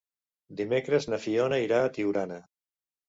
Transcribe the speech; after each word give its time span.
Dimecres 0.61 1.05
na 1.13 1.19
Fiona 1.27 1.59
irà 1.67 1.83
a 1.83 1.93
Tiurana. 1.99 2.41